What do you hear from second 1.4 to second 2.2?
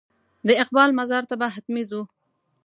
حتمي ځو.